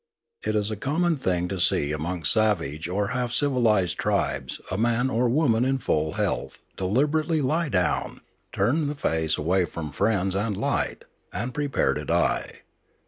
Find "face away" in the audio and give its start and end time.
8.95-9.65